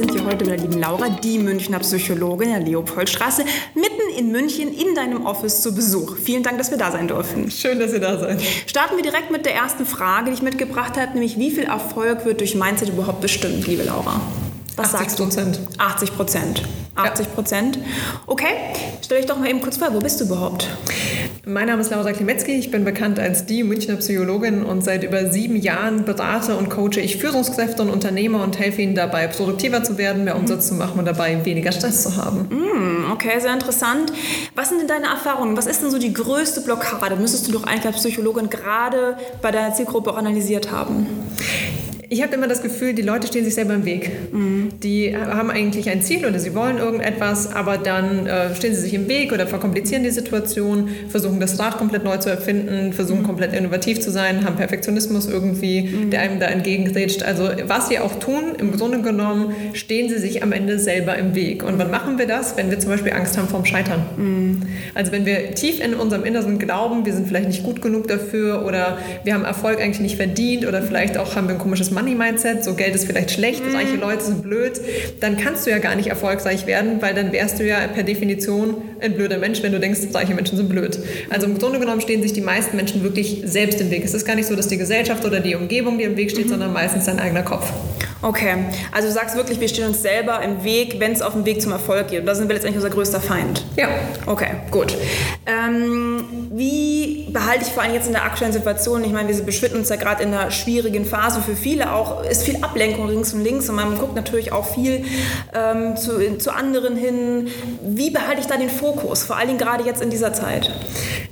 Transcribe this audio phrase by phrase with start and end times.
[0.00, 4.18] Wir sind hier heute mit der lieben Laura, die Münchner Psychologin in der Leopoldstraße, mitten
[4.18, 6.16] in München in deinem Office zu Besuch.
[6.16, 7.50] Vielen Dank, dass wir da sein dürfen.
[7.50, 8.40] Schön, dass ihr da seid.
[8.66, 12.24] Starten wir direkt mit der ersten Frage, die ich mitgebracht habe, nämlich wie viel Erfolg
[12.24, 14.22] wird durch Mindset überhaupt bestimmt, liebe Laura?
[14.80, 15.60] Was 80 Prozent.
[15.76, 16.62] 80 Prozent.
[16.96, 17.78] 80 Prozent.
[18.26, 18.46] Okay,
[19.02, 20.68] stell dich doch mal eben kurz vor, wo bist du überhaupt?
[21.46, 25.30] Mein Name ist Laura Klimetzki, ich bin bekannt als die Münchner Psychologin und seit über
[25.30, 29.98] sieben Jahren berate und coache ich Führungskräfte und Unternehmer und helfe ihnen dabei, produktiver zu
[29.98, 32.48] werden, mehr Umsatz zu machen und dabei weniger Stress zu haben.
[32.50, 34.12] Mm, okay, sehr interessant.
[34.54, 35.56] Was sind denn deine Erfahrungen?
[35.56, 37.16] Was ist denn so die größte Blockade?
[37.16, 41.06] Müsstest du doch eigentlich als Psychologin gerade bei deiner Zielgruppe auch analysiert haben?
[42.12, 44.10] Ich habe immer das Gefühl, die Leute stehen sich selber im Weg.
[44.32, 44.70] Mhm.
[44.82, 48.94] Die haben eigentlich ein Ziel oder sie wollen irgendetwas, aber dann äh, stehen sie sich
[48.94, 53.26] im Weg oder verkomplizieren die Situation, versuchen das Rad komplett neu zu erfinden, versuchen mhm.
[53.26, 56.10] komplett innovativ zu sein, haben Perfektionismus irgendwie, mhm.
[56.10, 57.22] der einem da entgegengrätscht.
[57.22, 61.36] Also was sie auch tun, im Grunde genommen stehen sie sich am Ende selber im
[61.36, 61.62] Weg.
[61.62, 62.56] Und wann machen wir das?
[62.56, 64.04] Wenn wir zum Beispiel Angst haben vorm Scheitern.
[64.16, 64.62] Mhm.
[64.96, 68.66] Also wenn wir tief in unserem Inneren glauben, wir sind vielleicht nicht gut genug dafür
[68.66, 72.64] oder wir haben Erfolg eigentlich nicht verdient oder vielleicht auch haben wir ein komisches Money-Mindset,
[72.64, 73.74] so Geld ist vielleicht schlecht, mhm.
[73.74, 74.80] reiche Leute sind blöd,
[75.20, 78.76] dann kannst du ja gar nicht erfolgreich werden, weil dann wärst du ja per Definition
[79.00, 80.98] ein blöder Mensch, wenn du denkst, reiche Menschen sind blöd.
[81.28, 84.04] Also im Grunde genommen stehen sich die meisten Menschen wirklich selbst im Weg.
[84.04, 86.46] Es ist gar nicht so, dass die Gesellschaft oder die Umgebung dir im Weg steht,
[86.46, 86.50] mhm.
[86.50, 87.70] sondern meistens dein eigener Kopf.
[88.22, 88.54] Okay,
[88.92, 91.62] also du sagst wirklich, wir stehen uns selber im Weg, wenn es auf dem Weg
[91.62, 92.20] zum Erfolg geht.
[92.20, 93.64] Und da sind wir letztendlich unser größter Feind.
[93.76, 93.88] Ja.
[94.26, 94.94] Okay, gut.
[95.46, 99.78] Ähm, wie behalte ich vor allem jetzt in der aktuellen Situation, ich meine, wir befinden
[99.78, 103.42] uns ja gerade in einer schwierigen Phase für viele auch, ist viel Ablenkung links und
[103.42, 105.04] links und man guckt natürlich auch viel
[105.54, 107.48] ähm, zu, zu anderen hin.
[107.82, 110.70] Wie behalte ich da den Fokus, vor allem gerade jetzt in dieser Zeit?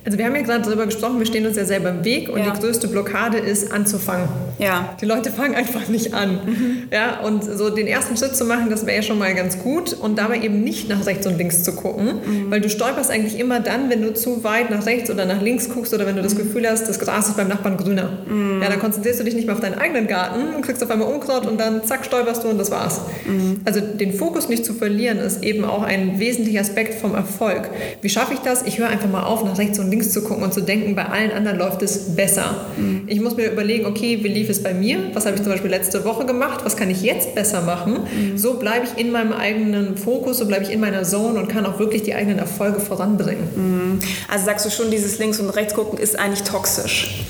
[0.06, 2.38] Also wir haben ja gerade darüber gesprochen, wir stehen uns ja selber im Weg und
[2.38, 2.50] ja.
[2.50, 4.28] die größte Blockade ist anzufangen.
[4.58, 4.96] Ja.
[5.00, 6.40] Die Leute fangen einfach nicht an.
[6.46, 6.77] Mhm.
[6.92, 9.92] Ja, und so den ersten Schritt zu machen, das wäre ja schon mal ganz gut
[9.92, 12.50] und dabei eben nicht nach rechts und links zu gucken, mhm.
[12.50, 15.68] weil du stolperst eigentlich immer dann, wenn du zu weit nach rechts oder nach links
[15.68, 16.38] guckst oder wenn du das mhm.
[16.38, 18.18] Gefühl hast, das Gras ist beim Nachbarn grüner.
[18.26, 18.62] Mhm.
[18.62, 21.12] Ja, dann konzentrierst du dich nicht mehr auf deinen eigenen Garten und kriegst auf einmal
[21.12, 23.00] Unkraut und dann zack, stolperst du und das war's.
[23.26, 23.60] Mhm.
[23.64, 27.70] Also den Fokus nicht zu verlieren, ist eben auch ein wesentlicher Aspekt vom Erfolg.
[28.00, 28.62] Wie schaffe ich das?
[28.62, 31.06] Ich höre einfach mal auf, nach rechts und links zu gucken und zu denken, bei
[31.06, 32.66] allen anderen läuft es besser.
[32.76, 33.02] Mhm.
[33.06, 34.98] Ich muss mir überlegen, okay, wie lief es bei mir?
[35.14, 36.64] Was habe ich zum Beispiel letzte Woche gemacht?
[36.68, 38.36] Was kann ich jetzt besser machen, mhm.
[38.36, 41.64] so bleibe ich in meinem eigenen Fokus, so bleibe ich in meiner Zone und kann
[41.64, 43.48] auch wirklich die eigenen Erfolge voranbringen.
[43.56, 43.98] Mhm.
[44.30, 47.24] Also sagst du schon, dieses Links- und Rechts-Gucken ist eigentlich toxisch?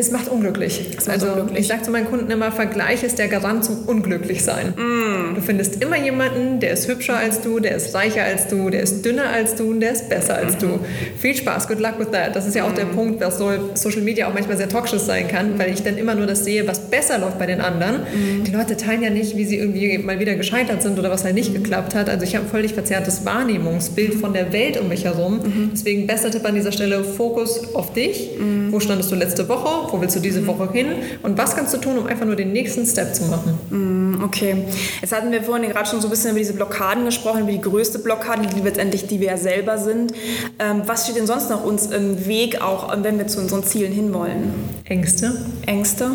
[0.00, 0.80] Es macht unglücklich.
[0.96, 1.58] Es macht also unglücklich.
[1.58, 4.74] ich sage zu meinen Kunden immer, Vergleich ist der Garant zum Unglücklichsein.
[4.76, 5.34] Mm.
[5.34, 8.80] Du findest immer jemanden, der ist hübscher als du, der ist reicher als du, der
[8.82, 10.66] ist dünner als du und der ist besser als du.
[10.66, 10.80] Mhm.
[11.18, 12.36] Viel Spaß, good luck with that.
[12.36, 12.76] Das ist ja auch mm.
[12.76, 12.90] der mhm.
[12.92, 16.26] Punkt, dass Social Media auch manchmal sehr toxisch sein kann, weil ich dann immer nur
[16.26, 18.02] das sehe, was besser läuft bei den anderen.
[18.02, 18.44] Mhm.
[18.44, 21.34] Die Leute teilen ja nicht, wie sie irgendwie mal wieder gescheitert sind oder was halt
[21.34, 22.08] nicht geklappt hat.
[22.08, 25.40] Also ich habe ein völlig verzerrtes Wahrnehmungsbild von der Welt um mich herum.
[25.72, 28.30] Deswegen besser Tipp an dieser Stelle, Fokus auf dich.
[28.70, 29.87] Wo standest du letzte Woche?
[29.92, 30.88] Wo willst du diese Woche hin
[31.22, 33.58] und was kannst du tun, um einfach nur den nächsten Step zu machen.
[33.70, 34.64] Mm, okay,
[35.00, 37.60] jetzt hatten wir vorhin gerade schon so ein bisschen über diese Blockaden gesprochen, über die
[37.60, 40.12] größte Blockade, die letztendlich die wir ja selber sind.
[40.58, 43.92] Ähm, was steht denn sonst noch uns im Weg, auch wenn wir zu unseren Zielen
[43.92, 44.52] hinwollen?
[44.84, 45.32] Ängste.
[45.66, 46.10] Ängste.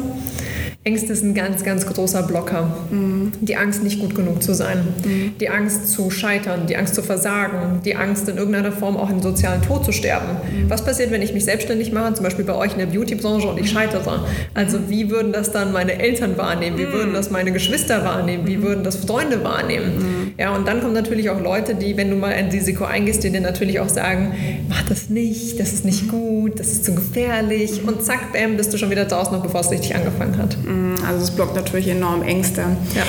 [0.85, 2.75] Ängste ist ein ganz, ganz großer Blocker.
[2.91, 3.31] Mhm.
[3.39, 5.31] Die Angst, nicht gut genug zu sein, mhm.
[5.39, 9.21] die Angst zu scheitern, die Angst zu versagen, die Angst, in irgendeiner Form auch im
[9.21, 10.27] sozialen Tod zu sterben.
[10.27, 10.69] Mhm.
[10.69, 13.59] Was passiert, wenn ich mich selbstständig mache, zum Beispiel bei euch in der Beauty-Branche und
[13.61, 14.25] ich scheitere?
[14.53, 16.77] Also wie würden das dann meine Eltern wahrnehmen?
[16.77, 18.45] Wie würden das meine Geschwister wahrnehmen?
[18.45, 20.33] Wie würden das Freunde wahrnehmen?
[20.37, 23.29] Ja, und dann kommen natürlich auch Leute, die, wenn du mal ein Risiko eingehst, die
[23.29, 24.33] dir natürlich auch sagen,
[24.67, 28.73] mach das nicht, das ist nicht gut, das ist zu gefährlich und zack, bam, bist
[28.73, 30.57] du schon wieder draußen, noch bevor es richtig angefangen hat.
[30.73, 32.61] Mhm, also es blockt natürlich enorm Ängste.
[32.95, 33.03] Ja.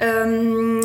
[0.00, 0.80] Ähm,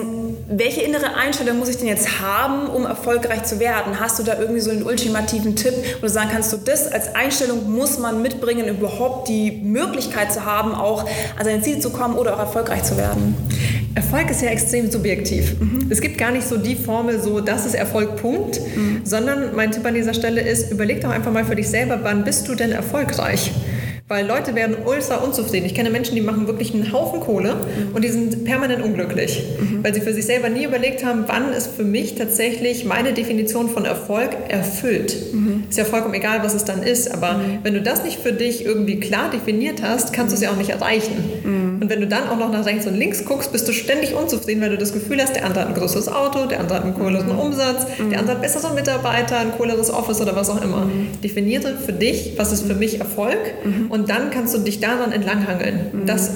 [0.50, 4.00] welche innere Einstellung muss ich denn jetzt haben, um erfolgreich zu werden?
[4.00, 7.14] Hast du da irgendwie so einen ultimativen Tipp, wo du sagen kannst, du das als
[7.14, 11.04] Einstellung muss man mitbringen, überhaupt die Möglichkeit zu haben, auch
[11.38, 13.36] an seine Ziele zu kommen oder auch erfolgreich zu werden?
[13.94, 15.60] Erfolg ist ja extrem subjektiv.
[15.60, 15.88] Mhm.
[15.92, 19.02] Es gibt gar nicht so die Formel, so das ist Erfolg, Punkt, mhm.
[19.04, 22.24] sondern mein Tipp an dieser Stelle ist, überleg doch einfach mal für dich selber, wann
[22.24, 23.52] bist du denn erfolgreich?
[24.10, 25.66] Weil Leute werden ultra unzufrieden.
[25.66, 27.56] Ich kenne Menschen, die machen wirklich einen Haufen Kohle
[27.94, 29.42] und die sind permanent unglücklich,
[29.82, 33.70] weil sie für sich selber nie überlegt haben, wann ist für mich tatsächlich meine Definition
[33.70, 35.16] von Erfolg erfüllt.
[35.74, 38.64] Ist ja vollkommen egal, was es dann ist, aber wenn du das nicht für dich
[38.64, 41.16] irgendwie klar definiert hast, kannst du es ja auch nicht erreichen.
[41.82, 44.62] Und wenn du dann auch noch nach rechts und links guckst, bist du ständig unzufrieden,
[44.62, 46.94] weil du das Gefühl hast, der andere hat ein größeres Auto, der andere hat einen
[46.94, 50.88] cooleren Umsatz, der andere hat bessere Mitarbeiter, ein cooleres Office oder was auch immer.
[51.24, 53.40] Definiere für dich, was ist für mich Erfolg
[53.90, 56.04] und dann kannst du dich daran entlanghangeln.
[56.06, 56.34] Das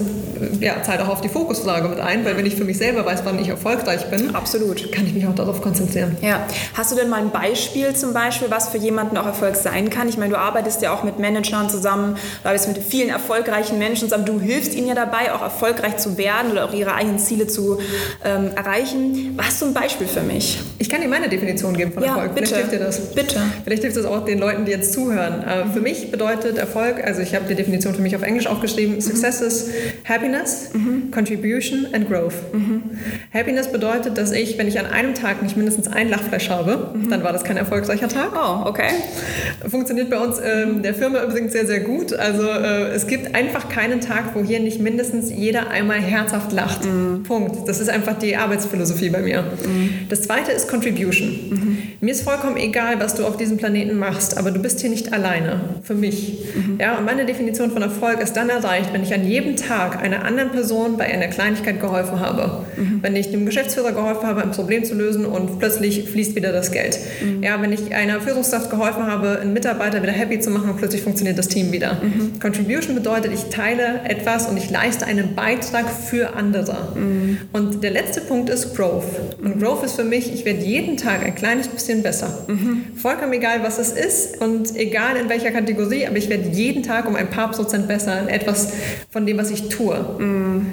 [0.59, 3.21] ja, zahlt auch auf die Fokusfrage mit ein, weil wenn ich für mich selber weiß,
[3.23, 4.91] wann ich erfolgreich bin, Absolut.
[4.91, 6.15] kann ich mich auch darauf konzentrieren.
[6.21, 6.45] Ja.
[6.73, 10.09] Hast du denn mal ein Beispiel zum Beispiel, was für jemanden auch Erfolg sein kann?
[10.09, 14.09] Ich meine, du arbeitest ja auch mit Managern zusammen, du arbeitest mit vielen erfolgreichen Menschen
[14.09, 14.25] zusammen.
[14.25, 17.79] Du hilfst ihnen ja dabei, auch erfolgreich zu werden oder auch ihre eigenen Ziele zu
[18.25, 19.37] ähm, erreichen.
[19.41, 20.59] Hast du ein Beispiel für mich?
[20.79, 22.35] Ich kann dir meine Definition geben von Ja, Erfolg.
[22.35, 22.47] bitte.
[22.47, 22.99] Vielleicht hilft dir das.
[23.13, 23.41] Bitte.
[23.63, 25.43] Vielleicht hilft es auch den Leuten, die jetzt zuhören.
[25.43, 29.01] Äh, Für mich bedeutet Erfolg, also ich habe die Definition für mich auf Englisch aufgeschrieben,
[29.01, 29.69] Success is
[30.27, 30.69] Happiness,
[31.11, 32.33] Contribution and Growth.
[33.33, 37.23] Happiness bedeutet, dass ich, wenn ich an einem Tag nicht mindestens ein Lachfleisch habe, dann
[37.23, 38.31] war das kein erfolgreicher Tag.
[38.35, 38.89] Oh, okay.
[39.67, 42.13] Funktioniert bei uns ähm, der Firma übrigens sehr, sehr gut.
[42.13, 46.81] Also äh, es gibt einfach keinen Tag, wo hier nicht mindestens jeder einmal herzhaft lacht.
[47.23, 47.67] Punkt.
[47.67, 49.45] Das ist einfach die Arbeitsphilosophie bei mir.
[50.09, 51.77] Das zweite ist Contribution.
[51.99, 55.13] Mir ist vollkommen egal, was du auf diesem Planeten machst, aber du bist hier nicht
[55.13, 55.61] alleine.
[55.81, 56.45] Für mich.
[56.79, 60.23] Ja, und meine Definition von Erfolg ist dann erreicht, wenn ich an jedem Tag einer
[60.23, 62.65] anderen Person bei einer Kleinigkeit geholfen habe.
[63.01, 66.71] Wenn ich dem Geschäftsführer geholfen habe, ein Problem zu lösen und plötzlich fließt wieder das
[66.71, 66.99] Geld.
[67.41, 71.01] Ja, wenn ich einer Führungskraft geholfen habe, einen Mitarbeiter wieder happy zu machen und plötzlich
[71.01, 71.97] funktioniert das Team wieder.
[72.39, 76.93] Contribution bedeutet, ich teile etwas und ich leiste einen Beitrag für andere.
[77.53, 79.05] Und der letzte Punkt ist Growth.
[79.43, 82.45] Und Growth ist für mich, ich werde jeden Tag ein kleines bisschen besser.
[82.95, 87.07] Vollkommen egal, was es ist und egal in welcher Kategorie, aber ich werde jeden Tag
[87.07, 88.73] um ein paar Prozent besser in etwas
[89.09, 89.97] von dem, was ich tue.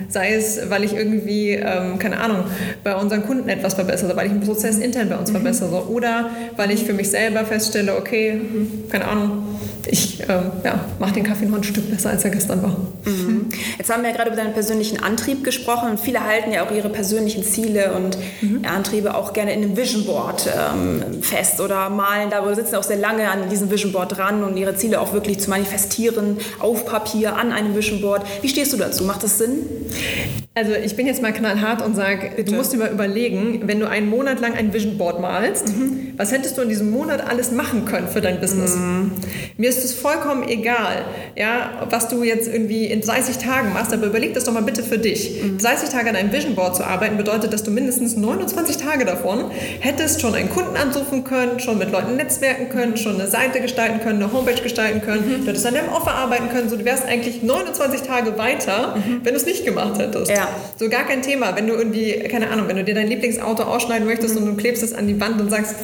[0.08, 2.44] Sei es, weil ich irgendwie, ähm, keine Ahnung,
[2.82, 6.70] bei unseren Kunden etwas verbessere, weil ich einen Prozess intern bei uns verbessere oder weil
[6.70, 8.40] ich für mich selber feststelle, okay,
[8.90, 9.53] keine Ahnung,
[9.86, 12.76] ich ähm, ja, mache den Kaffee noch ein Stück besser, als er gestern war.
[13.78, 16.70] Jetzt haben wir ja gerade über deinen persönlichen Antrieb gesprochen und viele halten ja auch
[16.70, 21.90] ihre persönlichen Ziele und ja, Antriebe auch gerne in einem Vision Board ähm, fest oder
[21.90, 25.00] malen da oder sitzen auch sehr lange an diesem Vision Board dran und ihre Ziele
[25.00, 28.22] auch wirklich zu manifestieren auf Papier an einem Vision Board.
[28.42, 29.04] Wie stehst du dazu?
[29.04, 29.66] Macht das Sinn?
[30.56, 33.88] Also ich bin jetzt mal knallhart und sage, du musst dir mal überlegen, wenn du
[33.88, 35.74] einen Monat lang ein Vision Board malst,
[36.16, 38.78] was hättest du in diesem Monat alles machen können für dein Business?
[39.56, 44.06] Mir ist es vollkommen egal, ja, was du jetzt irgendwie in 30 Tagen machst, aber
[44.06, 45.40] überleg das doch mal bitte für dich.
[45.60, 49.50] 30 Tage an einem Vision Board zu arbeiten bedeutet, dass du mindestens 29 Tage davon
[49.80, 53.98] hättest schon einen Kunden anrufen können, schon mit Leuten netzwerken können, schon eine Seite gestalten
[54.04, 57.06] können, eine Homepage gestalten können, du hättest an deinem Offer arbeiten können, so du wärst
[57.08, 60.30] eigentlich 29 Tage weiter, wenn du es nicht gemacht hättest.
[60.30, 60.43] Ja.
[60.76, 61.54] So gar kein Thema.
[61.56, 64.82] Wenn du irgendwie, keine Ahnung, wenn du dir dein Lieblingsauto ausschneiden möchtest und du klebst
[64.82, 65.74] es an die Wand und sagst,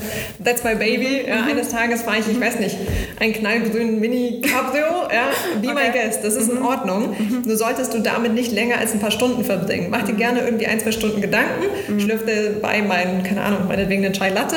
[0.44, 2.76] that's my baby, ja, eines Tages fahre ich, ich weiß nicht,
[3.20, 5.30] einen knallgrünen Mini Cabrio, ja,
[5.60, 6.04] be my Okay.
[6.06, 7.16] guest, das ist in Ordnung.
[7.46, 9.88] Nur solltest du damit nicht länger als ein paar Stunden verbringen.
[9.90, 11.64] Mach dir gerne irgendwie ein, zwei Stunden Gedanken,
[11.98, 14.56] schlürf dir bei meinen, keine Ahnung, meinetwegen den Chai Latte,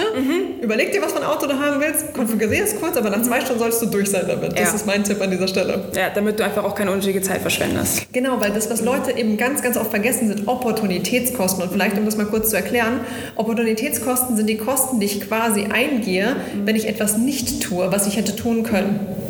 [0.62, 3.40] überleg dir, was für ein Auto du haben willst, konfigurier es kurz, aber nach zwei
[3.42, 4.54] Stunden solltest du durch sein damit.
[4.54, 4.76] Das Ja.
[4.76, 5.86] ist mein Tipp an dieser Stelle.
[5.96, 8.08] Ja, damit du einfach auch keine unnötige Zeit verschwendest.
[8.14, 11.62] Genau, weil das, was Leute eben ganz, ganz oft vergessen, sind Opportunitätskosten.
[11.62, 13.02] Und vielleicht, um das mal kurz zu erklären,
[13.36, 18.18] Opportunitätskosten sind die Kosten, die ich quasi eingehe, wenn ich etwas nicht tue, was ich
[18.18, 19.23] hätte tun können.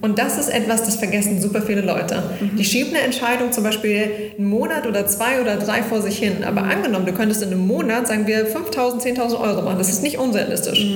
[0.00, 2.22] Und das ist etwas, das vergessen super viele Leute.
[2.58, 6.44] Die schieben eine Entscheidung zum Beispiel einen Monat oder zwei oder drei vor sich hin.
[6.44, 9.78] Aber angenommen, du könntest in einem Monat, sagen wir, 5.000, 10.000 Euro machen.
[9.78, 10.86] Das ist nicht unrealistisch.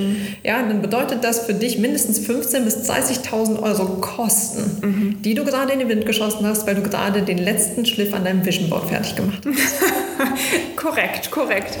[0.43, 5.73] Ja, dann bedeutet das für dich mindestens 15.000 bis 30.000 Euro Kosten, die du gerade
[5.73, 8.89] in den Wind geschossen hast, weil du gerade den letzten Schliff an deinem Vision Board
[8.89, 10.75] fertig gemacht hast.
[10.75, 11.77] korrekt, korrekt.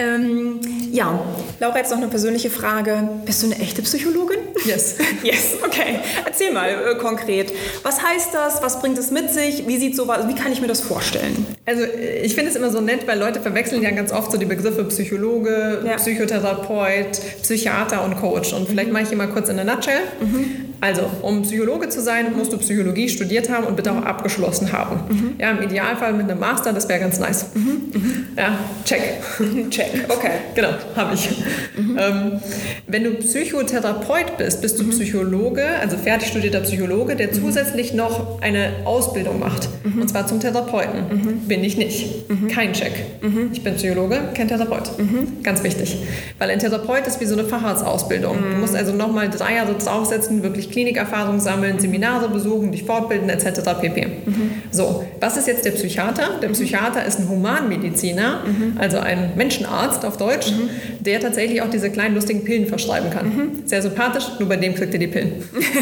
[0.00, 1.20] Ähm, ja,
[1.60, 3.06] Laura, jetzt noch eine persönliche Frage.
[3.26, 4.38] Bist du eine echte Psychologin?
[4.64, 4.96] Yes.
[5.22, 5.98] Yes, okay.
[6.24, 7.52] Erzähl mal äh, konkret.
[7.82, 8.62] Was heißt das?
[8.62, 9.66] Was bringt es mit sich?
[9.66, 11.44] Wie sieht sowas, wie kann ich mir das vorstellen?
[11.66, 11.82] Also
[12.22, 14.84] ich finde es immer so nett, weil Leute verwechseln ja ganz oft so die Begriffe
[14.84, 15.96] Psychologe, Ja.
[15.96, 18.54] Psychotherapeut, Psychiater und Coach.
[18.54, 20.00] Und vielleicht mache ich hier mal kurz in der Nutshell.
[20.80, 25.36] Also, um Psychologe zu sein, musst du Psychologie studiert haben und bitte auch abgeschlossen haben.
[25.38, 27.46] Ja, im Idealfall mit einem Master, das wäre ganz nice.
[28.36, 29.02] Ja, check.
[29.70, 30.30] Check, okay.
[30.54, 31.28] Genau, habe ich.
[31.76, 32.40] Ähm,
[32.86, 38.70] wenn du Psychotherapeut bist, bist du Psychologe, also fertig studierter Psychologe, der zusätzlich noch eine
[38.84, 39.68] Ausbildung macht.
[39.84, 41.42] Und zwar zum Therapeuten.
[41.46, 42.24] Bin ich nicht.
[42.52, 42.92] Kein Check.
[43.52, 44.90] Ich bin Psychologe, kein Therapeut.
[45.42, 45.98] Ganz wichtig.
[46.38, 48.36] Weil ein Therapeut ist wie so eine Facharztausbildung.
[48.52, 53.60] Du musst also nochmal drei Jahre draufsetzen, wirklich Klinikerfahrung sammeln, Seminare besuchen, dich fortbilden etc.
[53.80, 54.06] pp.
[54.06, 54.50] Mhm.
[54.70, 56.38] So, was ist jetzt der Psychiater?
[56.40, 58.78] Der Psychiater ist ein Humanmediziner, mhm.
[58.78, 60.68] also ein Menschenarzt auf Deutsch, mhm.
[61.00, 63.26] der tatsächlich auch diese kleinen lustigen Pillen verschreiben kann.
[63.26, 63.50] Mhm.
[63.66, 65.32] Sehr sympathisch, nur bei dem kriegt ihr die Pillen.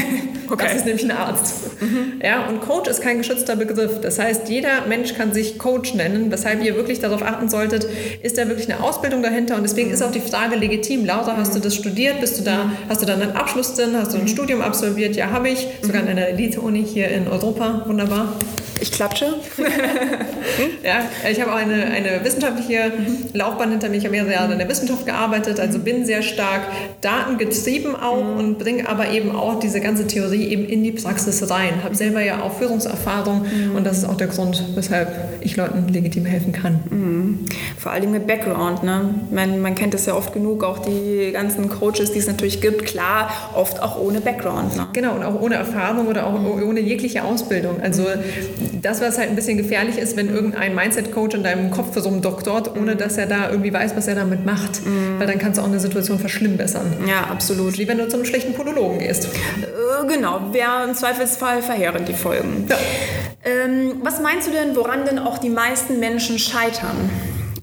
[0.51, 0.65] okay.
[0.65, 1.81] Das ist nämlich ein Arzt.
[1.81, 2.21] Mhm.
[2.23, 4.01] Ja, und Coach ist kein geschützter Begriff.
[4.01, 7.87] Das heißt, jeder Mensch kann sich Coach nennen, weshalb ihr wirklich darauf achten solltet,
[8.23, 9.57] ist da wirklich eine Ausbildung dahinter?
[9.57, 11.05] Und deswegen ist auch die Frage legitim.
[11.05, 12.21] Laura, hast du das studiert?
[12.21, 13.91] Bist du da, hast du da einen Abschluss drin?
[13.95, 14.78] Hast du ein Studium absolviert?
[15.17, 15.67] Ja, habe ich.
[15.83, 17.83] Sogar an einer Elite-Uni hier in Europa.
[17.87, 18.35] Wunderbar.
[18.81, 19.27] Ich klatsche.
[20.85, 22.93] ja, ich habe auch eine, eine wissenschaftliche
[23.33, 23.97] Laufbahn hinter mir.
[23.97, 26.63] Ich habe mehrere Jahre in der Wissenschaft gearbeitet, also bin sehr stark
[27.01, 28.39] datengetrieben auch mhm.
[28.39, 31.83] und bringe aber eben auch diese ganze Theorie eben in die Praxis rein.
[31.83, 33.77] Habe selber ja auch Führungserfahrung mhm.
[33.77, 35.09] und das ist auch der Grund, weshalb
[35.41, 36.81] ich Leuten legitim helfen kann.
[36.91, 37.47] Mhm.
[37.79, 38.83] Vor allem mit Background.
[38.83, 39.15] Ne?
[39.31, 42.85] Man, man kennt das ja oft genug, auch die ganzen Coaches, die es natürlich gibt,
[42.85, 44.77] klar, oft auch ohne Background.
[44.77, 44.87] Ne?
[44.93, 47.81] Genau, und auch ohne Erfahrung oder auch ohne jegliche Ausbildung.
[47.81, 48.05] Also
[48.83, 52.09] das, was halt ein bisschen gefährlich ist, wenn irgendein Mindset-Coach in deinem Kopf für so
[52.09, 54.85] einen Doktor, ohne dass er da irgendwie weiß, was er damit macht.
[54.85, 55.19] Mhm.
[55.19, 56.87] Weil dann kannst du auch eine Situation verschlimmbessern.
[57.07, 57.79] Ja, absolut.
[57.79, 59.27] Wie wenn du zu einem schlechten Ponologen gehst.
[59.27, 62.67] Äh, genau, wäre im Zweifelsfall verheerend die Folgen.
[62.69, 62.77] Ja.
[63.45, 67.11] Ähm, was meinst du denn, woran denn auch die meisten Menschen scheitern?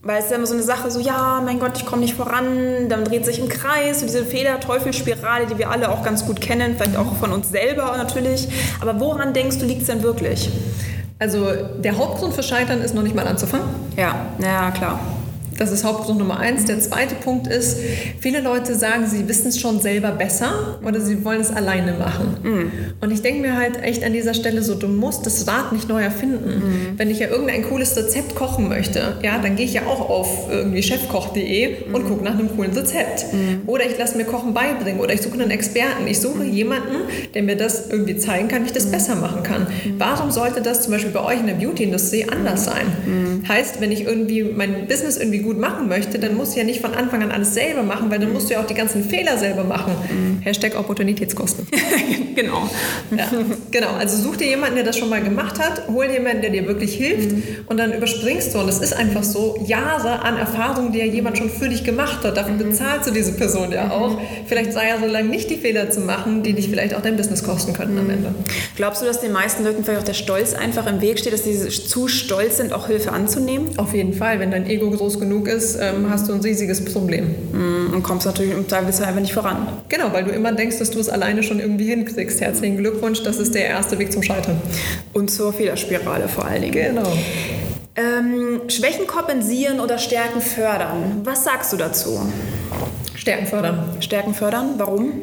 [0.04, 2.14] Weil es ist ja immer so eine Sache, so, ja, mein Gott, ich komme nicht
[2.14, 6.40] voran, dann dreht sich im Kreis, so diese Fehler-Teufel-Spirale, die wir alle auch ganz gut
[6.40, 8.48] kennen, vielleicht auch von uns selber natürlich.
[8.82, 10.52] Aber woran denkst du, liegt es denn wirklich?
[11.18, 11.48] Also
[11.80, 13.68] der Hauptgrund für Scheitern ist noch nicht mal anzufangen.
[13.98, 15.00] Ja, ja, klar.
[15.58, 16.66] Das ist Hauptgrund Nummer eins.
[16.66, 17.78] Der zweite Punkt ist,
[18.20, 22.38] viele Leute sagen, sie wissen es schon selber besser oder sie wollen es alleine machen.
[22.44, 22.72] Mhm.
[23.00, 25.88] Und ich denke mir halt echt an dieser Stelle so, du musst das Rad nicht
[25.88, 26.50] neu erfinden.
[26.50, 27.00] Mhm.
[27.00, 30.50] Wenn ich ja irgendein cooles Rezept kochen möchte, ja, dann gehe ich ja auch auf
[30.50, 31.96] irgendwie chefkoch.de mhm.
[31.96, 33.34] und gucke nach einem coolen Rezept.
[33.34, 33.62] Mhm.
[33.66, 36.06] Oder ich lasse mir Kochen beibringen oder ich suche einen Experten.
[36.08, 36.96] Ich suche jemanden,
[37.34, 39.68] der mir das irgendwie zeigen kann, wie ich das besser machen kann.
[39.98, 43.44] Warum sollte das zum Beispiel bei euch in der Beauty-Industrie anders sein?
[43.48, 46.82] Heißt, wenn ich irgendwie mein Business irgendwie gut machen möchte, dann muss ich ja nicht
[46.82, 49.38] von Anfang an alles selber machen, weil dann musst du ja auch die ganzen Fehler
[49.38, 49.94] selber machen.
[50.10, 50.42] Mhm.
[50.42, 51.68] Hashtag Opportunitätskosten.
[52.36, 52.70] genau.
[53.16, 53.28] Ja,
[53.72, 53.94] genau.
[53.94, 56.68] Also such dir jemanden, der das schon mal gemacht hat, hol dir jemanden, der dir
[56.68, 57.44] wirklich hilft mhm.
[57.68, 61.38] und dann überspringst du, und es ist einfach so, Jahre an Erfahrung, die ja jemand
[61.38, 62.36] schon für dich gemacht hat.
[62.36, 62.70] Dafür mhm.
[62.70, 64.20] bezahlst du diese Person ja auch.
[64.20, 64.26] Mhm.
[64.48, 67.18] Vielleicht sei ja so lange nicht die Fehler zu machen, die dich vielleicht auch dein
[67.18, 68.12] Business kosten könnten am mhm.
[68.12, 68.36] Ende.
[68.76, 71.44] Glaubst du, dass den meisten Leuten vielleicht auch der Stolz einfach im Weg steht, dass
[71.44, 73.78] sie zu stolz sind, auch Hilfe anzunehmen?
[73.78, 74.40] Auf jeden Fall.
[74.40, 77.36] Wenn dein Ego groß genug genug ist, ähm, hast du ein riesiges Problem.
[77.52, 79.68] Mm, und kommst natürlich im Zweifelsfall einfach nicht voran.
[79.90, 82.42] Genau, weil du immer denkst, dass du es alleine schon irgendwie hinkriegst.
[82.42, 84.62] Herzlichen Glückwunsch, das ist der erste Weg zum Scheitern.
[85.14, 86.96] Und zur Fehlerspirale vor allen Dingen.
[86.96, 87.12] Genau.
[87.98, 91.22] Ähm, Schwächen kompensieren oder Stärken fördern.
[91.24, 92.20] Was sagst du dazu?
[93.16, 93.98] Stärken fördern.
[94.02, 95.14] Stärken fördern, warum?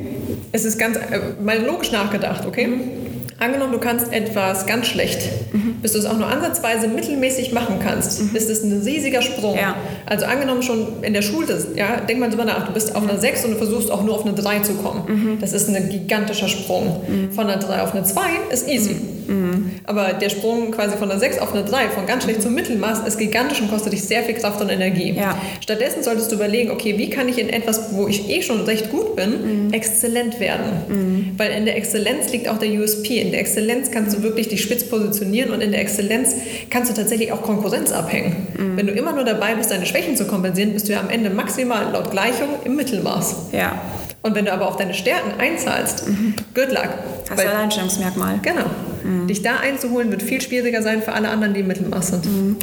[0.52, 2.66] Es ist ganz äh, mal logisch nachgedacht, okay?
[2.66, 3.01] Mhm.
[3.42, 5.74] Angenommen, du kannst etwas ganz schlecht, mhm.
[5.82, 8.36] bis du es auch nur ansatzweise mittelmäßig machen kannst, mhm.
[8.36, 9.56] ist es ein riesiger Sprung.
[9.56, 9.74] Ja.
[10.06, 13.18] Also angenommen schon in der Schule, ja, denk mal drüber nach, du bist auf einer
[13.18, 15.02] 6 und du versuchst auch nur auf eine 3 zu kommen.
[15.08, 15.40] Mhm.
[15.40, 17.02] Das ist ein gigantischer Sprung.
[17.08, 17.32] Mhm.
[17.32, 18.20] Von einer 3 auf eine 2
[18.52, 18.94] ist easy.
[19.26, 19.70] Mhm.
[19.84, 23.06] Aber der Sprung quasi von einer 6 auf eine 3, von ganz schlecht zum Mittelmaß,
[23.06, 25.12] ist gigantisch und kostet dich sehr viel Kraft und Energie.
[25.12, 25.38] Ja.
[25.60, 28.90] Stattdessen solltest du überlegen, okay, wie kann ich in etwas, wo ich eh schon recht
[28.90, 29.72] gut bin, mhm.
[29.72, 31.32] exzellent werden?
[31.36, 33.18] Weil in der Exzellenz liegt auch der USP.
[33.18, 36.34] In der Exzellenz kannst du wirklich dich spitz positionieren und in der Exzellenz
[36.70, 38.46] kannst du tatsächlich auch Konkurrenz abhängen.
[38.56, 38.76] Mhm.
[38.76, 41.30] Wenn du immer nur dabei bist, deine Schwächen zu kompensieren, bist du ja am Ende
[41.30, 43.36] maximal laut Gleichung im Mittelmaß.
[43.52, 43.80] Ja.
[44.22, 46.34] Und wenn du aber auf deine Stärken einzahlst, mhm.
[46.54, 46.90] good luck.
[47.28, 48.38] Das ist ein Alleinstellungsmerkmal.
[48.42, 48.66] Genau.
[49.04, 49.26] Mhm.
[49.26, 52.26] Dich da einzuholen, wird viel schwieriger sein für alle anderen, die im Mittelmaß sind.
[52.26, 52.56] Mhm.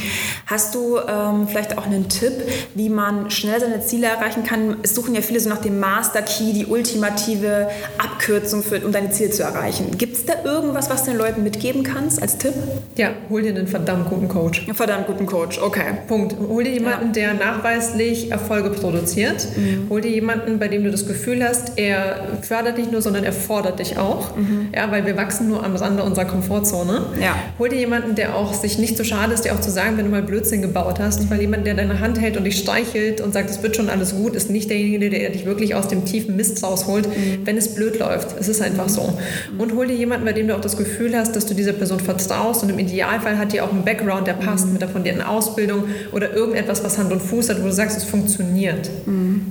[0.45, 2.33] Hast du ähm, vielleicht auch einen Tipp,
[2.75, 4.77] wie man schnell seine Ziele erreichen kann?
[4.83, 9.11] Es suchen ja viele so nach dem Master Key, die ultimative Abkürzung, für, um deine
[9.11, 9.97] Ziele zu erreichen.
[9.97, 12.53] Gibt es da irgendwas, was du den Leuten mitgeben kannst als Tipp?
[12.95, 14.65] Ja, hol dir einen verdammt guten Coach.
[14.65, 15.97] Einen verdammt guten Coach, okay.
[16.07, 16.35] Punkt.
[16.47, 17.11] Hol dir jemanden, ja.
[17.11, 19.47] der nachweislich Erfolge produziert.
[19.55, 19.87] Mhm.
[19.89, 23.33] Hol dir jemanden, bei dem du das Gefühl hast, er fördert dich nur, sondern er
[23.33, 24.35] fordert dich auch.
[24.35, 24.69] Mhm.
[24.75, 27.01] Ja, weil wir wachsen nur am Rande unserer Komfortzone.
[27.21, 27.35] Ja.
[27.57, 30.05] Hol dir jemanden, der auch sich nicht so schade ist, der auch zu sagen, wenn
[30.05, 33.33] du mal Blödsinn gebaut hast, weil jemand, der deine Hand hält und dich streichelt und
[33.33, 36.35] sagt, es wird schon alles gut, ist nicht derjenige, der dich wirklich aus dem tiefen
[36.35, 37.45] Mist rausholt, mhm.
[37.45, 38.39] wenn es blöd läuft.
[38.39, 39.13] Es ist einfach so.
[39.53, 39.59] Mhm.
[39.59, 41.99] Und hol dir jemanden, bei dem du auch das Gefühl hast, dass du dieser Person
[41.99, 44.73] vertraust und im Idealfall hat dir auch einen Background, der passt mhm.
[44.73, 48.03] mit der fundierten Ausbildung oder irgendetwas, was Hand und Fuß hat, wo du sagst, es
[48.03, 48.89] funktioniert.
[49.05, 49.45] Mhm.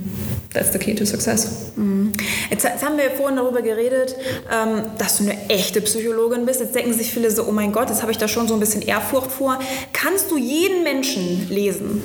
[0.53, 1.71] That's the key to success.
[1.75, 2.13] Mhm.
[2.49, 4.15] Jetzt, jetzt, haben wir vorhin darüber geredet,
[4.51, 6.59] ähm, dass du eine echte Psychologin bist.
[6.59, 8.59] Jetzt denken sich viele so, oh mein Gott, jetzt habe ich da schon so ein
[8.59, 9.59] bisschen Ehrfurcht vor.
[9.93, 12.01] Kannst du jeden Menschen lesen?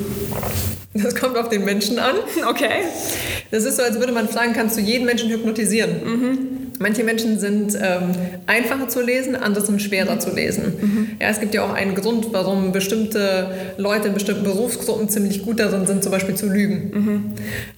[0.92, 2.16] Das kommt auf den Menschen an.
[2.48, 2.84] Okay.
[3.50, 6.04] Das ist so, als würde man fragen, kannst du jeden Menschen hypnotisieren?
[6.04, 6.63] Mhm.
[6.78, 8.10] Manche Menschen sind ähm,
[8.46, 10.72] einfacher zu lesen, andere sind schwerer zu lesen.
[10.80, 11.08] Mhm.
[11.20, 15.60] Ja, es gibt ja auch einen Grund, warum bestimmte Leute in bestimmten Berufsgruppen ziemlich gut
[15.60, 16.90] darin sind, zum Beispiel zu lügen.
[16.92, 17.24] Mhm.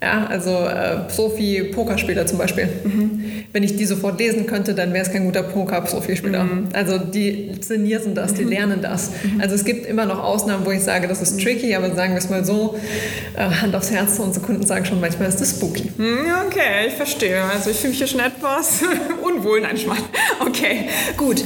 [0.03, 2.69] Ja, also äh, Profi-Pokerspieler zum Beispiel.
[2.85, 3.16] Mhm.
[3.53, 6.45] Wenn ich die sofort lesen könnte, dann wäre es kein guter Poker-Profispieler.
[6.45, 6.69] Mhm.
[6.73, 8.51] Also die trainieren das, die mhm.
[8.51, 9.11] lernen das.
[9.11, 9.41] Mhm.
[9.41, 12.19] Also es gibt immer noch Ausnahmen, wo ich sage, das ist tricky, aber sagen wir
[12.19, 12.77] es mal so,
[13.37, 15.91] äh, Hand aufs Herz, unsere Kunden sagen schon, manchmal ist das spooky.
[16.47, 17.43] Okay, ich verstehe.
[17.43, 18.81] Also ich fühle mich hier schon etwas
[19.23, 19.61] unwohl.
[19.61, 19.99] Nein, Schmarrn.
[20.41, 21.43] Okay, gut.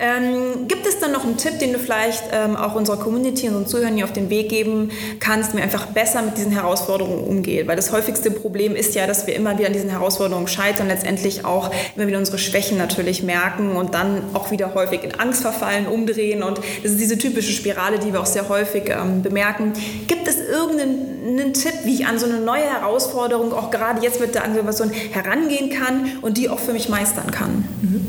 [0.00, 3.56] Ähm, gibt es dann noch einen Tipp, den du vielleicht ähm, auch unserer Community und
[3.56, 7.24] unseren Zuhörern hier auf den Weg geben kannst, wie man einfach besser mit diesen Herausforderungen
[7.24, 7.66] umgeht?
[7.66, 10.92] Weil das häufigste Problem ist ja, dass wir immer wieder an diesen Herausforderungen scheitern und
[11.22, 15.42] letztendlich auch immer wieder unsere Schwächen natürlich merken und dann auch wieder häufig in Angst
[15.42, 16.42] verfallen, umdrehen.
[16.42, 19.72] Und das ist diese typische Spirale, die wir auch sehr häufig ähm, bemerken.
[20.06, 24.34] Gibt es irgendeinen Tipp, wie ich an so eine neue Herausforderung auch gerade jetzt mit
[24.34, 27.68] der Angeneration herangehen kann und die auch für mich meistern kann?
[27.92, 28.06] Mhm.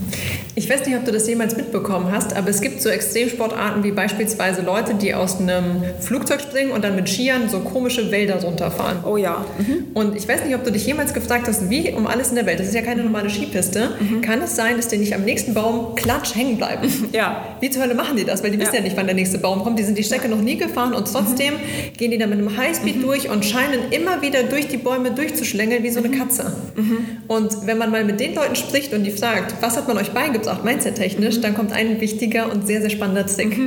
[0.55, 3.91] Ich weiß nicht, ob du das jemals mitbekommen hast, aber es gibt so Extremsportarten wie
[3.91, 8.99] beispielsweise Leute, die aus einem Flugzeug springen und dann mit Skiern so komische Wälder runterfahren.
[9.03, 9.45] Oh ja.
[9.57, 9.87] Mhm.
[9.95, 12.45] Und ich weiß nicht, ob du dich jemals gefragt hast, wie um alles in der
[12.45, 14.21] Welt, das ist ja keine normale Skipiste, mhm.
[14.21, 16.91] kann es sein, dass die nicht am nächsten Baum klatsch hängen bleiben?
[17.13, 17.57] Ja.
[17.59, 18.43] Wie zur Hölle machen die das?
[18.43, 18.63] Weil die ja.
[18.63, 19.77] wissen ja nicht, wann der nächste Baum kommt.
[19.77, 21.97] Die sind die Strecke noch nie gefahren und trotzdem mhm.
[21.97, 23.01] gehen die da mit einem Highspeed mhm.
[23.01, 26.17] durch und scheinen immer wieder durch die Bäume durchzuschlängeln wie so eine mhm.
[26.17, 26.53] Katze.
[26.75, 26.97] Mhm.
[27.27, 30.11] Und wenn man mal mit den Leuten spricht und die fragt, was hat man euch
[30.11, 33.57] beigebracht, mindset-technisch, dann kommt ein wichtiger und sehr, sehr spannender Trick.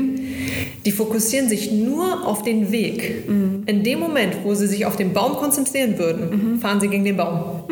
[0.85, 3.25] Die fokussieren sich nur auf den Weg.
[3.67, 7.17] In dem Moment, wo sie sich auf den Baum konzentrieren würden, fahren sie gegen den
[7.17, 7.65] Baum.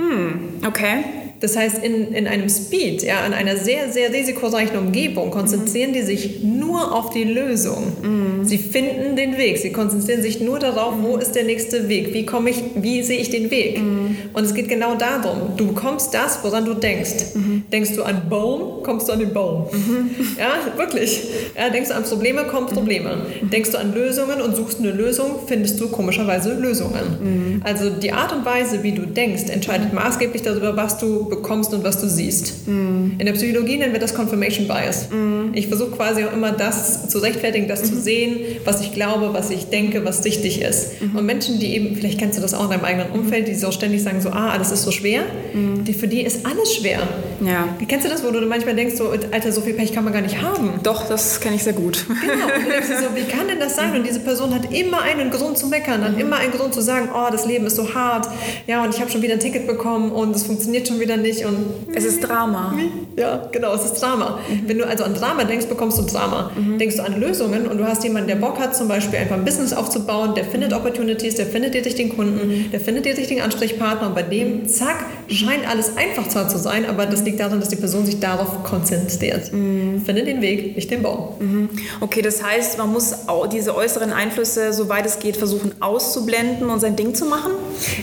[0.67, 1.05] Okay.
[1.45, 5.95] Das heißt, in, in einem Speed, ja, in einer sehr, sehr risikoreichen Umgebung, konzentrieren mhm.
[5.95, 7.93] die sich nur auf die Lösung.
[8.01, 8.45] Mhm.
[8.47, 9.59] Sie finden den Weg.
[9.59, 12.15] Sie konzentrieren sich nur darauf, wo ist der nächste Weg?
[12.15, 13.79] Wie komme ich, wie sehe ich den Weg?
[13.79, 14.17] Mhm.
[14.33, 15.55] Und es geht genau darum.
[15.59, 17.35] Du bekommst das, woran du denkst.
[17.35, 17.65] Mhm.
[17.71, 19.67] Denkst du an Baum, kommst du an den Baum.
[19.71, 20.11] Mhm.
[20.39, 21.25] Ja, wirklich.
[21.59, 23.17] Ja, denkst du an Probleme, kommen Probleme.
[23.43, 23.51] Mhm.
[23.51, 27.61] Denkst du an Lösungen und suchst eine Lösung, findest du komischerweise Lösungen.
[27.65, 31.85] Also die Art und Weise, wie du denkst, entscheidet maßgeblich darüber, was du bekommst und
[31.85, 32.67] was du siehst.
[32.67, 33.13] Mm.
[33.19, 35.09] In der Psychologie nennen wir das Confirmation Bias.
[35.11, 35.55] Mm.
[35.55, 37.87] Ich versuche quasi auch immer das zu rechtfertigen, das mm.
[37.87, 38.01] zu mhm.
[38.01, 40.93] sehen, was ich glaube, was ich denke, was richtig ist.
[41.01, 41.19] -hmm.
[41.19, 43.71] Und Menschen, die eben, vielleicht kennst du das auch in deinem eigenen Umfeld, die so
[43.71, 45.85] ständig sagen so, ah, alles ist so schwer, mhm.
[45.85, 47.01] die, für die ist alles schwer.
[47.41, 47.69] Ja.
[47.89, 50.23] Kennst du das, wo du manchmal denkst, so, Alter, so viel Pech kann man gar
[50.23, 50.81] nicht haben?
[50.83, 52.05] Doch, das kenne ich sehr gut.
[52.07, 52.45] Genau.
[52.57, 53.95] Und du denkst dir so, wie kann denn das sein?
[53.95, 56.21] Und diese Person hat immer einen Grund zu meckern, hat mhm.
[56.21, 58.29] immer einen Grund zu sagen, oh, das Leben ist so hart,
[58.67, 61.24] ja, und ich habe schon wieder ein Ticket bekommen und es funktioniert schon wieder nicht
[61.47, 61.57] und
[61.95, 62.75] es ist Drama.
[63.17, 64.39] Ja, genau, es ist Drama.
[64.49, 64.69] Mhm.
[64.69, 66.51] Wenn du also an Drama denkst, bekommst du Drama.
[66.57, 66.79] Mhm.
[66.79, 69.45] Denkst du an Lösungen und du hast jemanden, der Bock hat, zum Beispiel einfach ein
[69.45, 72.71] Business aufzubauen, der findet Opportunities, der findet dir richtigen Kunden, mhm.
[72.71, 76.87] der findet dir richtigen Ansprechpartner und bei dem, zack, scheint alles einfach zwar zu sein,
[76.87, 79.53] aber das liegt daran, dass die Person sich darauf konzentriert.
[79.53, 80.03] Mhm.
[80.05, 81.29] Finde den Weg, nicht den Baum.
[81.39, 81.69] Mhm.
[82.01, 83.15] Okay, das heißt, man muss
[83.53, 87.53] diese äußeren Einflüsse, soweit es geht, versuchen auszublenden und sein Ding zu machen?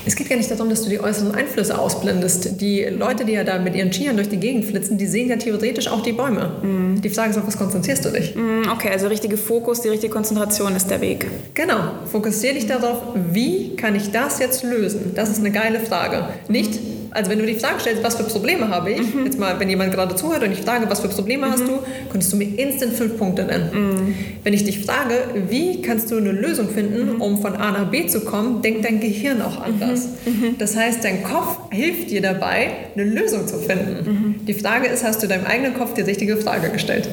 [0.06, 2.62] Es geht gar nicht darum, dass du die äußeren Einflüsse ausblendest.
[2.62, 5.36] Die Leute, die ja da mit ihren Skiern durch die Gegend flitzen, die sehen ja
[5.36, 6.52] theoretisch auch die Bäume.
[6.62, 7.02] Mhm.
[7.02, 8.36] Die Frage ist, auf was konzentrierst du dich?
[8.36, 11.26] Mhm, okay, also richtige Fokus, die richtige Konzentration ist der Weg.
[11.56, 11.80] Genau.
[12.12, 15.12] Fokussiere dich darauf, wie kann ich das jetzt lösen?
[15.16, 16.28] Das ist eine geile Frage.
[16.48, 16.80] Nicht,
[17.12, 19.26] also wenn du die Frage stellst, was für Probleme habe ich, mhm.
[19.26, 21.52] jetzt mal, wenn jemand gerade zuhört und ich frage, was für Probleme mhm.
[21.52, 23.70] hast du, könntest du mir instant fünf Punkte nennen.
[23.74, 24.16] Mhm.
[24.44, 25.16] Wenn ich dich frage,
[25.50, 27.22] wie kannst du eine Lösung finden, mhm.
[27.22, 30.08] um von A nach B zu kommen, denkt dein Gehirn auch anders.
[30.26, 30.32] Mhm.
[30.32, 30.58] Mhm.
[30.58, 34.42] Das heißt, dein Kopf hilft dir dabei, eine Lösung zu finden.
[34.48, 37.10] Die Frage ist, hast du deinem eigenen Kopf die richtige Frage gestellt?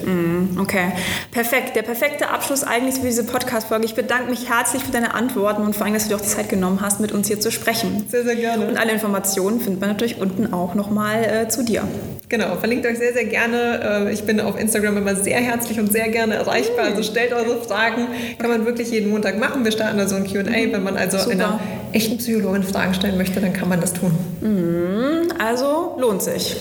[0.59, 0.93] Okay,
[1.31, 1.77] perfekt.
[1.77, 3.85] Der perfekte Abschluss eigentlich für diese Podcast-Folge.
[3.85, 6.29] Ich bedanke mich herzlich für deine Antworten und vor allem, dass du dir auch die
[6.29, 8.05] Zeit genommen hast, mit uns hier zu sprechen.
[8.09, 8.69] Sehr, sehr gerne.
[8.69, 11.83] Und alle Informationen findet man natürlich unten auch nochmal äh, zu dir.
[12.29, 14.07] Genau, verlinkt euch sehr, sehr gerne.
[14.09, 16.87] Äh, ich bin auf Instagram immer sehr herzlich und sehr gerne erreichbar.
[16.87, 18.07] Also stellt eure Fragen.
[18.39, 19.65] Kann man wirklich jeden Montag machen.
[19.65, 20.45] Wir starten da so ein QA.
[20.45, 21.33] Wenn man also Super.
[21.33, 21.61] einer
[21.93, 24.13] echten Psychologin Fragen stellen möchte, dann kann man das tun.
[24.41, 26.57] Mhm, also lohnt sich.